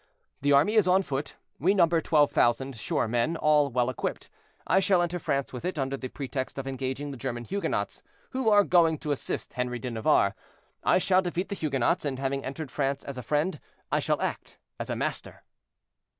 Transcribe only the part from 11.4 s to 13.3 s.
the Huguenots, and having entered France as a